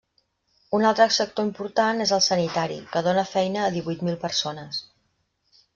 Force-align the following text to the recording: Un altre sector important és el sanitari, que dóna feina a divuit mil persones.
Un 0.77 0.85
altre 0.91 1.05
sector 1.17 1.47
important 1.49 2.01
és 2.07 2.15
el 2.17 2.23
sanitari, 2.29 2.81
que 2.95 3.07
dóna 3.09 3.29
feina 3.35 3.65
a 3.69 3.73
divuit 3.79 4.05
mil 4.09 4.19
persones. 4.27 4.83